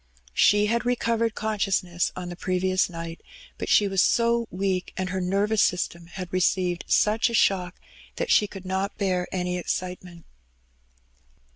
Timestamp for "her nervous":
5.11-5.61